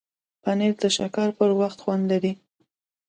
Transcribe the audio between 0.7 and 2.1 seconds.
د شکر پر وخت خوند